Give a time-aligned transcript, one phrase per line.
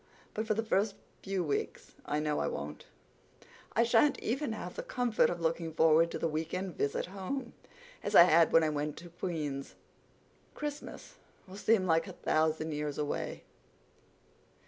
[0.33, 2.87] But for the first few weeks I know I won't.
[3.75, 7.53] I shan't even have the comfort of looking forward to the weekend visit home,
[8.01, 9.75] as I had when I went to Queen's.
[10.55, 13.43] Christmas will seem like a thousand years away."